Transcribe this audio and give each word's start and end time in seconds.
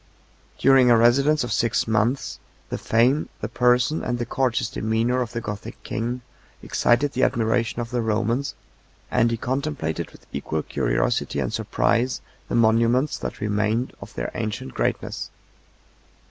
62 0.53 0.67
During 0.67 0.89
a 0.89 0.97
residence 0.97 1.43
of 1.43 1.51
six 1.51 1.87
months, 1.87 2.39
the 2.69 2.79
fame, 2.79 3.29
the 3.39 3.47
person, 3.47 4.03
and 4.03 4.17
the 4.17 4.25
courteous 4.25 4.67
demeanor 4.67 5.21
of 5.21 5.31
the 5.33 5.41
Gothic 5.41 5.83
king, 5.83 6.21
excited 6.63 7.11
the 7.11 7.21
admiration 7.21 7.81
of 7.81 7.91
the 7.91 8.01
Romans, 8.01 8.55
and 9.11 9.29
he 9.29 9.37
contemplated, 9.37 10.09
with 10.09 10.25
equal 10.33 10.63
curiosity 10.63 11.37
and 11.39 11.53
surprise, 11.53 12.19
the 12.49 12.55
monuments 12.55 13.19
that 13.19 13.39
remained 13.39 13.93
of 14.01 14.15
their 14.15 14.31
ancient 14.33 14.73
greatness. 14.73 15.29